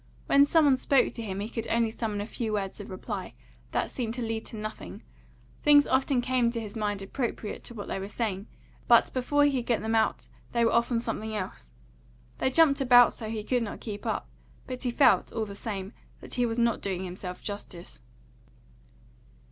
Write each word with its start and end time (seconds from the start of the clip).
When 0.25 0.45
some 0.45 0.65
one 0.65 0.77
spoke 0.77 1.13
to 1.13 1.21
him 1.21 1.41
he 1.41 1.47
could 1.47 1.67
only 1.67 1.91
summon 1.91 2.21
a 2.21 2.25
few 2.25 2.53
words 2.53 2.79
of 2.79 2.89
reply, 2.89 3.35
that 3.69 3.91
seemed 3.91 4.15
to 4.15 4.23
lead 4.23 4.47
to 4.47 4.57
nothing; 4.57 5.03
things 5.61 5.85
often 5.85 6.21
came 6.21 6.45
into 6.45 6.59
his 6.59 6.75
mind 6.75 7.03
appropriate 7.03 7.63
to 7.65 7.75
what 7.75 7.87
they 7.87 7.99
were 7.99 8.07
saying, 8.09 8.47
but 8.87 9.13
before 9.13 9.45
he 9.45 9.59
could 9.59 9.67
get 9.67 9.81
them 9.83 9.93
out 9.93 10.27
they 10.53 10.65
were 10.65 10.73
off 10.73 10.91
on 10.91 10.99
something 10.99 11.35
else; 11.35 11.69
they 12.39 12.49
jumped 12.49 12.81
about 12.81 13.13
so, 13.13 13.29
he 13.29 13.43
could 13.43 13.61
not 13.61 13.79
keep 13.79 14.07
up; 14.07 14.27
but 14.65 14.81
he 14.81 14.89
felt, 14.89 15.31
all 15.33 15.45
the 15.45 15.53
same, 15.53 15.93
that 16.19 16.33
he 16.33 16.47
was 16.47 16.57
not 16.57 16.81
doing 16.81 17.03
himself 17.03 17.39
justice. 17.43 17.99